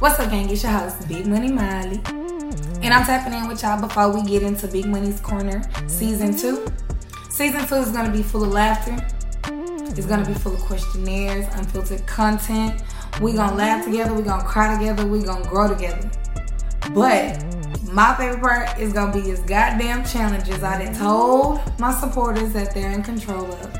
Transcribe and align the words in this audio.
What's 0.00 0.18
up, 0.18 0.30
gang? 0.30 0.48
It's 0.48 0.62
your 0.62 0.72
host, 0.72 1.06
Big 1.08 1.26
Money 1.26 1.52
Miley. 1.52 2.00
And 2.80 2.86
I'm 2.86 3.04
tapping 3.04 3.34
in 3.34 3.46
with 3.46 3.62
y'all 3.62 3.78
before 3.78 4.10
we 4.10 4.22
get 4.22 4.42
into 4.42 4.66
Big 4.66 4.86
Money's 4.86 5.20
Corner 5.20 5.60
Season 5.88 6.34
2. 6.34 6.66
Season 7.28 7.66
2 7.66 7.74
is 7.74 7.90
going 7.90 8.06
to 8.06 8.10
be 8.10 8.22
full 8.22 8.42
of 8.42 8.50
laughter. 8.50 8.96
It's 9.44 10.06
going 10.06 10.24
to 10.24 10.26
be 10.26 10.32
full 10.32 10.54
of 10.54 10.60
questionnaires, 10.60 11.44
unfiltered 11.54 12.06
content. 12.06 12.82
We're 13.20 13.34
going 13.34 13.50
to 13.50 13.56
laugh 13.56 13.84
together. 13.84 14.14
We're 14.14 14.22
going 14.22 14.40
to 14.40 14.46
cry 14.46 14.74
together. 14.74 15.06
We're 15.06 15.22
going 15.22 15.42
to 15.42 15.48
grow 15.50 15.68
together. 15.68 16.10
But 16.94 17.44
my 17.92 18.14
favorite 18.14 18.40
part 18.40 18.78
is 18.78 18.94
going 18.94 19.12
to 19.12 19.20
be 19.20 19.28
his 19.28 19.40
goddamn 19.40 20.06
challenges 20.06 20.62
I 20.62 20.82
done 20.82 20.94
told 20.94 21.60
my 21.78 21.92
supporters 21.92 22.54
that 22.54 22.72
they're 22.72 22.90
in 22.90 23.02
control 23.02 23.52
of. 23.52 23.78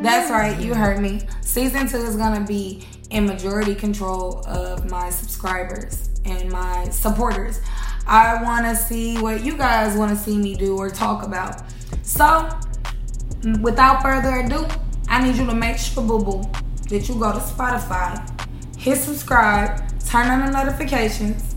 That's 0.00 0.30
right, 0.30 0.58
you 0.58 0.74
heard 0.74 1.00
me. 1.00 1.22
Season 1.42 1.86
2 1.86 1.96
is 1.96 2.16
to 2.16 2.44
be 2.46 2.86
in 3.10 3.26
majority 3.26 3.74
control 3.74 4.44
of 4.46 4.90
my 4.90 5.10
subscribers 5.10 6.08
and 6.24 6.50
my 6.50 6.88
supporters. 6.88 7.60
I 8.06 8.42
want 8.42 8.64
to 8.66 8.74
see 8.74 9.18
what 9.18 9.44
you 9.44 9.56
guys 9.56 9.96
want 9.96 10.10
to 10.10 10.16
see 10.16 10.36
me 10.36 10.54
do 10.56 10.76
or 10.76 10.90
talk 10.90 11.24
about. 11.24 11.62
So, 12.02 12.48
without 13.60 14.02
further 14.02 14.40
ado, 14.40 14.66
I 15.08 15.22
need 15.24 15.36
you 15.36 15.46
to 15.46 15.54
make 15.54 15.78
sure, 15.78 16.02
boo 16.02 16.24
boo, 16.24 16.42
that 16.88 17.08
you 17.08 17.14
go 17.14 17.32
to 17.32 17.38
Spotify, 17.38 18.18
hit 18.78 18.98
subscribe, 18.98 19.82
turn 20.00 20.28
on 20.28 20.46
the 20.46 20.64
notifications, 20.64 21.54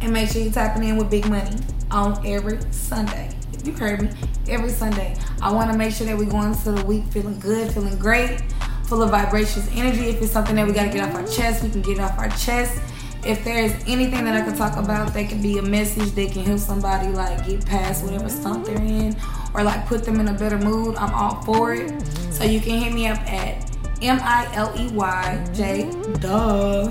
and 0.00 0.12
make 0.12 0.28
sure 0.28 0.42
you're 0.42 0.52
tapping 0.52 0.84
in 0.84 0.96
with 0.96 1.08
Big 1.10 1.28
Money 1.28 1.56
on 1.90 2.26
every 2.26 2.58
Sunday. 2.72 3.30
You 3.64 3.72
heard 3.72 4.02
me. 4.02 4.10
Every 4.48 4.70
Sunday. 4.70 5.16
I 5.40 5.52
want 5.52 5.70
to 5.72 5.78
make 5.78 5.94
sure 5.94 6.06
that 6.06 6.16
we 6.16 6.26
go 6.26 6.42
into 6.42 6.72
the 6.72 6.84
week 6.84 7.04
feeling 7.06 7.38
good, 7.40 7.72
feeling 7.72 7.98
great, 7.98 8.42
full 8.84 9.02
of 9.02 9.10
vibrations, 9.10 9.68
energy. 9.72 10.08
If 10.08 10.22
it's 10.22 10.32
something 10.32 10.56
that 10.56 10.66
we 10.66 10.72
got 10.72 10.84
to 10.84 10.90
get 10.90 11.08
off 11.08 11.14
our 11.14 11.26
chest, 11.26 11.62
we 11.62 11.70
can 11.70 11.82
get 11.82 11.98
off 12.00 12.18
our 12.18 12.28
chest 12.30 12.80
if 13.24 13.44
there's 13.44 13.72
anything 13.86 14.24
that 14.24 14.34
I 14.34 14.44
could 14.44 14.56
talk 14.56 14.76
about 14.76 15.14
that 15.14 15.28
could 15.28 15.42
be 15.42 15.58
a 15.58 15.62
message 15.62 16.10
that 16.12 16.32
can 16.32 16.44
help 16.44 16.58
somebody 16.58 17.08
like 17.08 17.46
get 17.46 17.64
past 17.64 18.04
whatever 18.04 18.28
stump 18.28 18.66
they're 18.66 18.76
in 18.76 19.16
or 19.54 19.62
like 19.62 19.86
put 19.86 20.04
them 20.04 20.18
in 20.18 20.28
a 20.28 20.34
better 20.34 20.58
mood, 20.58 20.96
I'm 20.96 21.14
all 21.14 21.40
for 21.42 21.74
it. 21.74 22.02
So 22.32 22.44
you 22.44 22.60
can 22.60 22.78
hit 22.78 22.92
me 22.92 23.06
up 23.06 23.18
at 23.30 23.70
M 24.00 24.18
I 24.20 24.48
L 24.54 24.74
E 24.76 24.88
Y 24.92 25.48
J 25.54 25.90
Duh. 26.18 26.90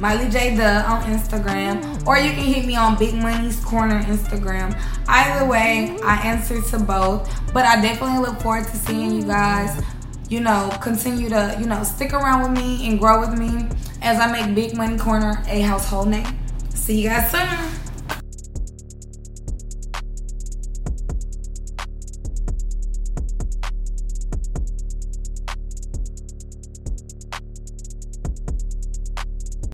Miley 0.00 0.28
J 0.30 0.56
Duh 0.56 0.84
on 0.86 1.02
Instagram, 1.04 2.06
or 2.06 2.18
you 2.18 2.30
can 2.30 2.44
hit 2.44 2.64
me 2.64 2.76
on 2.76 2.98
Big 2.98 3.14
Money's 3.14 3.58
Corner 3.64 4.00
Instagram. 4.02 4.78
Either 5.08 5.46
way, 5.46 5.96
I 6.04 6.16
answer 6.26 6.62
to 6.62 6.78
both, 6.78 7.28
but 7.52 7.64
I 7.64 7.80
definitely 7.80 8.18
look 8.18 8.40
forward 8.40 8.66
to 8.66 8.76
seeing 8.76 9.14
you 9.14 9.24
guys 9.24 9.82
you 10.28 10.40
know, 10.40 10.70
continue 10.82 11.28
to, 11.30 11.56
you 11.58 11.66
know, 11.66 11.82
stick 11.82 12.12
around 12.12 12.42
with 12.42 12.62
me 12.62 12.86
and 12.86 12.98
grow 12.98 13.20
with 13.20 13.38
me 13.38 13.66
as 14.02 14.20
I 14.20 14.30
make 14.30 14.54
Big 14.54 14.76
Money 14.76 14.98
Corner 14.98 15.42
a 15.48 15.60
household 15.60 16.08
name. 16.08 16.26
See 16.74 17.00
you 17.00 17.08
guys 17.08 17.30
soon. 17.30 17.87